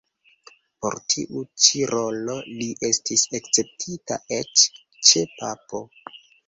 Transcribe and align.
Por 0.85 0.95
tiu 1.13 1.43
ĉi 1.65 1.83
rolo 1.93 2.39
li 2.63 2.71
estis 2.91 3.29
akceptita 3.41 4.21
eĉ 4.43 4.69
ĉe 4.73 5.27
papo. 5.39 5.89